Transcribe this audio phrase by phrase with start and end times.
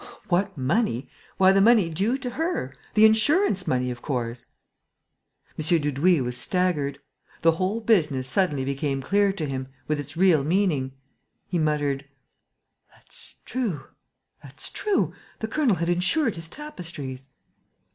[0.29, 1.11] "What money?
[1.37, 2.73] Why, the money due to her!
[2.95, 4.47] The insurance money, of course!"
[5.59, 5.63] M.
[5.79, 6.97] Dudouis was staggered.
[7.43, 10.93] The whole business suddenly became clear to him, with its real meaning.
[11.47, 12.05] He muttered:
[12.91, 13.83] "That's true!...
[14.41, 15.13] That's true!...
[15.37, 17.27] The colonel had insured his tapestries...."